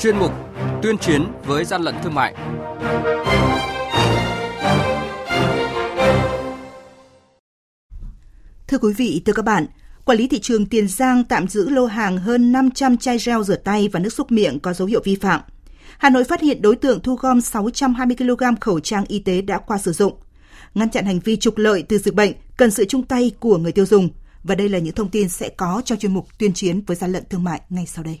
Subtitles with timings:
[0.00, 0.32] chuyên mục
[0.82, 2.34] Tuyên chiến với gian lận thương mại.
[8.68, 9.66] Thưa quý vị, thưa các bạn,
[10.04, 13.56] Quản lý thị trường Tiền Giang tạm giữ lô hàng hơn 500 chai gel rửa
[13.56, 15.40] tay và nước xúc miệng có dấu hiệu vi phạm.
[15.98, 19.58] Hà Nội phát hiện đối tượng thu gom 620 kg khẩu trang y tế đã
[19.58, 20.12] qua sử dụng.
[20.74, 23.72] Ngăn chặn hành vi trục lợi từ dịch bệnh cần sự chung tay của người
[23.72, 24.08] tiêu dùng.
[24.44, 27.12] Và đây là những thông tin sẽ có trong chuyên mục tuyên chiến với gian
[27.12, 28.20] lận thương mại ngay sau đây.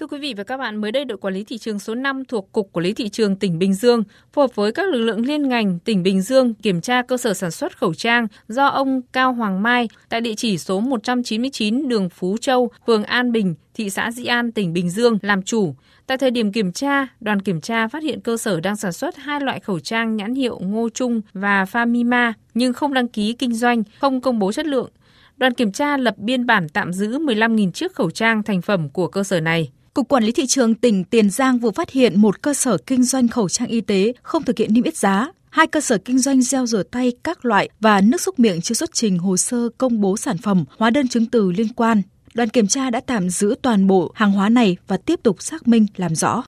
[0.00, 2.24] Thưa quý vị và các bạn, mới đây đội quản lý thị trường số 5
[2.24, 5.26] thuộc Cục Quản lý Thị trường tỉnh Bình Dương phối hợp với các lực lượng
[5.26, 9.02] liên ngành tỉnh Bình Dương kiểm tra cơ sở sản xuất khẩu trang do ông
[9.12, 13.90] Cao Hoàng Mai tại địa chỉ số 199 đường Phú Châu, phường An Bình, thị
[13.90, 15.74] xã Dĩ An, tỉnh Bình Dương làm chủ.
[16.06, 19.16] Tại thời điểm kiểm tra, đoàn kiểm tra phát hiện cơ sở đang sản xuất
[19.16, 23.54] hai loại khẩu trang nhãn hiệu Ngô Trung và Famima nhưng không đăng ký kinh
[23.54, 24.90] doanh, không công bố chất lượng.
[25.36, 29.08] Đoàn kiểm tra lập biên bản tạm giữ 15.000 chiếc khẩu trang thành phẩm của
[29.08, 29.70] cơ sở này.
[29.96, 33.02] Cục Quản lý Thị trường tỉnh Tiền Giang vừa phát hiện một cơ sở kinh
[33.02, 36.18] doanh khẩu trang y tế không thực hiện niêm yết giá, hai cơ sở kinh
[36.18, 39.68] doanh gel rửa tay các loại và nước xúc miệng chưa xuất trình hồ sơ
[39.78, 42.02] công bố sản phẩm, hóa đơn chứng từ liên quan.
[42.34, 45.68] Đoàn kiểm tra đã tạm giữ toàn bộ hàng hóa này và tiếp tục xác
[45.68, 46.42] minh làm rõ.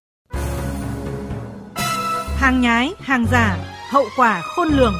[2.36, 3.58] Hàng nhái, hàng giả,
[3.90, 4.94] hậu quả khôn lường.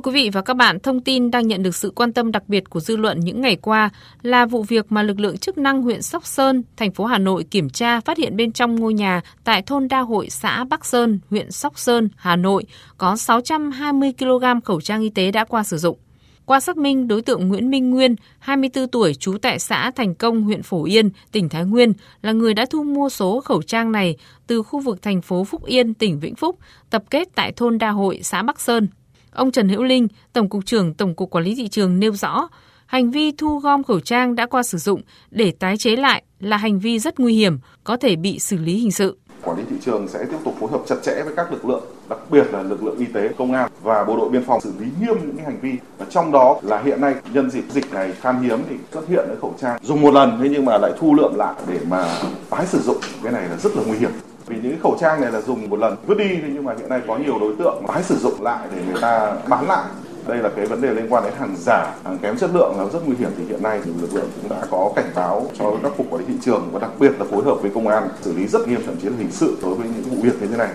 [0.00, 2.42] Thưa quý vị và các bạn, thông tin đang nhận được sự quan tâm đặc
[2.48, 3.90] biệt của dư luận những ngày qua
[4.22, 7.44] là vụ việc mà lực lượng chức năng huyện Sóc Sơn, thành phố Hà Nội
[7.50, 11.20] kiểm tra phát hiện bên trong ngôi nhà tại thôn Đa Hội, xã Bắc Sơn,
[11.30, 12.64] huyện Sóc Sơn, Hà Nội
[12.98, 15.98] có 620 kg khẩu trang y tế đã qua sử dụng.
[16.44, 20.42] Qua xác minh, đối tượng Nguyễn Minh Nguyên, 24 tuổi, trú tại xã Thành Công,
[20.42, 21.92] huyện Phổ Yên, tỉnh Thái Nguyên,
[22.22, 25.64] là người đã thu mua số khẩu trang này từ khu vực thành phố Phúc
[25.64, 26.58] Yên, tỉnh Vĩnh Phúc,
[26.90, 28.88] tập kết tại thôn Đa Hội, xã Bắc Sơn,
[29.32, 32.48] Ông Trần Hữu Linh, Tổng cục trưởng Tổng cục Quản lý thị trường nêu rõ,
[32.86, 36.56] hành vi thu gom khẩu trang đã qua sử dụng để tái chế lại là
[36.56, 39.18] hành vi rất nguy hiểm, có thể bị xử lý hình sự.
[39.42, 41.84] Quản lý thị trường sẽ tiếp tục phối hợp chặt chẽ với các lực lượng,
[42.08, 44.72] đặc biệt là lực lượng y tế, công an và bộ đội biên phòng xử
[44.78, 45.72] lý nghiêm những hành vi.
[45.98, 49.24] Và trong đó là hiện nay nhân dịp dịch này khan hiếm thì xuất hiện
[49.26, 52.04] cái khẩu trang dùng một lần thế nhưng mà lại thu lượm lại để mà
[52.50, 54.10] tái sử dụng cái này là rất là nguy hiểm
[54.50, 57.00] vì những khẩu trang này là dùng một lần vứt đi nhưng mà hiện nay
[57.08, 59.84] có nhiều đối tượng tái sử dụng lại để người ta bán lại.
[60.26, 62.84] Đây là cái vấn đề liên quan đến hàng giả, hàng kém chất lượng là
[62.92, 63.30] rất nguy hiểm.
[63.38, 66.20] Thì hiện nay thì lực lượng cũng đã có cảnh báo cho các cục quản
[66.20, 68.68] lý thị trường và đặc biệt là phối hợp với công an xử lý rất
[68.68, 70.68] nghiêm, thậm chí là hình sự đối với những vụ việc như thế này.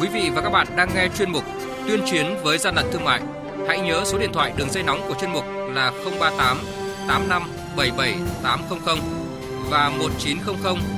[0.00, 1.42] Quý vị và các bạn đang nghe chuyên mục
[1.88, 3.20] tuyên chiến với gian lận thương mại.
[3.68, 5.44] Hãy nhớ số điện thoại đường dây nóng của chuyên mục
[5.74, 6.58] là 038
[7.08, 7.42] 85
[7.76, 8.98] 77 800
[9.70, 10.97] và 1900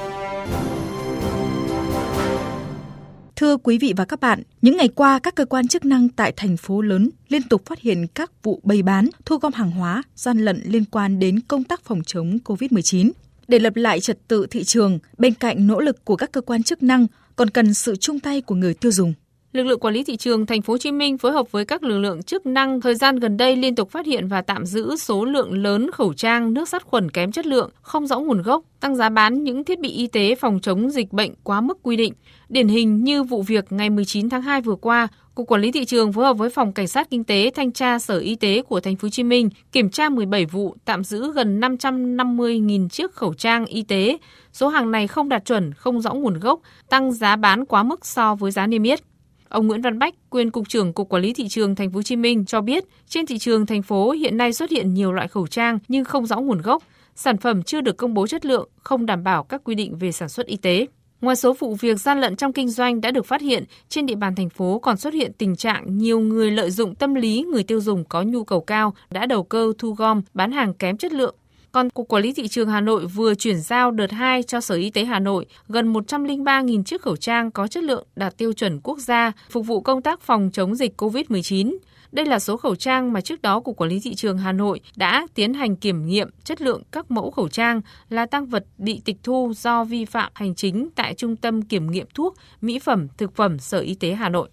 [3.41, 6.33] Thưa quý vị và các bạn, những ngày qua các cơ quan chức năng tại
[6.37, 10.03] thành phố lớn liên tục phát hiện các vụ bày bán, thu gom hàng hóa,
[10.15, 13.11] gian lận liên quan đến công tác phòng chống COVID-19.
[13.47, 16.63] Để lập lại trật tự thị trường, bên cạnh nỗ lực của các cơ quan
[16.63, 19.13] chức năng còn cần sự chung tay của người tiêu dùng.
[19.53, 21.83] Lực lượng quản lý thị trường thành phố Hồ Chí Minh phối hợp với các
[21.83, 24.95] lực lượng chức năng thời gian gần đây liên tục phát hiện và tạm giữ
[24.95, 28.63] số lượng lớn khẩu trang, nước sát khuẩn kém chất lượng, không rõ nguồn gốc,
[28.79, 31.95] tăng giá bán những thiết bị y tế phòng chống dịch bệnh quá mức quy
[31.95, 32.13] định.
[32.49, 35.85] Điển hình như vụ việc ngày 19 tháng 2 vừa qua, Cục Quản lý thị
[35.85, 38.79] trường phối hợp với Phòng Cảnh sát Kinh tế thanh tra Sở Y tế của
[38.79, 43.33] Thành phố Hồ Chí Minh kiểm tra 17 vụ, tạm giữ gần 550.000 chiếc khẩu
[43.33, 44.17] trang y tế.
[44.53, 48.05] Số hàng này không đạt chuẩn, không rõ nguồn gốc, tăng giá bán quá mức
[48.05, 49.10] so với giá niêm yết.
[49.51, 52.01] Ông Nguyễn Văn Bách, quyền cục trưởng Cục Quản lý thị trường Thành phố Hồ
[52.01, 55.27] Chí Minh cho biết, trên thị trường thành phố hiện nay xuất hiện nhiều loại
[55.27, 56.83] khẩu trang nhưng không rõ nguồn gốc,
[57.15, 60.11] sản phẩm chưa được công bố chất lượng, không đảm bảo các quy định về
[60.11, 60.85] sản xuất y tế.
[61.21, 64.15] Ngoài số vụ việc gian lận trong kinh doanh đã được phát hiện, trên địa
[64.15, 67.63] bàn thành phố còn xuất hiện tình trạng nhiều người lợi dụng tâm lý người
[67.63, 71.13] tiêu dùng có nhu cầu cao đã đầu cơ thu gom, bán hàng kém chất
[71.13, 71.35] lượng.
[71.71, 74.75] Còn Cục Quản lý Thị trường Hà Nội vừa chuyển giao đợt 2 cho Sở
[74.75, 78.79] Y tế Hà Nội gần 103.000 chiếc khẩu trang có chất lượng đạt tiêu chuẩn
[78.83, 81.77] quốc gia phục vụ công tác phòng chống dịch COVID-19.
[82.11, 84.79] Đây là số khẩu trang mà trước đó Cục Quản lý Thị trường Hà Nội
[84.95, 89.01] đã tiến hành kiểm nghiệm chất lượng các mẫu khẩu trang là tăng vật bị
[89.05, 93.07] tịch thu do vi phạm hành chính tại Trung tâm Kiểm nghiệm Thuốc, Mỹ phẩm,
[93.17, 94.49] Thực phẩm Sở Y tế Hà Nội.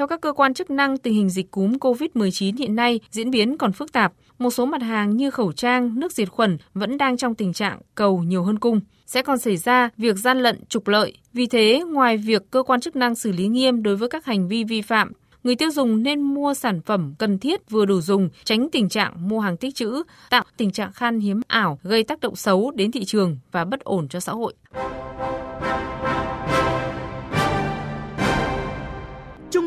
[0.00, 3.58] Theo các cơ quan chức năng, tình hình dịch cúm COVID-19 hiện nay diễn biến
[3.58, 4.12] còn phức tạp.
[4.38, 7.80] Một số mặt hàng như khẩu trang, nước diệt khuẩn vẫn đang trong tình trạng
[7.94, 8.80] cầu nhiều hơn cung.
[9.06, 11.16] Sẽ còn xảy ra việc gian lận trục lợi.
[11.32, 14.48] Vì thế, ngoài việc cơ quan chức năng xử lý nghiêm đối với các hành
[14.48, 15.12] vi vi phạm,
[15.44, 19.28] người tiêu dùng nên mua sản phẩm cần thiết vừa đủ dùng, tránh tình trạng
[19.28, 22.92] mua hàng tích trữ, tạo tình trạng khan hiếm ảo gây tác động xấu đến
[22.92, 24.54] thị trường và bất ổn cho xã hội.